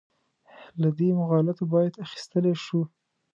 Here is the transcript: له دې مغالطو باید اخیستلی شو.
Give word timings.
له 0.81 0.89
دې 0.97 1.09
مغالطو 1.19 1.63
باید 1.73 1.93
اخیستلی 2.05 2.53
شو. 2.65 2.81